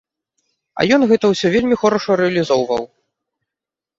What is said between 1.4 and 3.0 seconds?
вельмі хораша рэалізоўваў.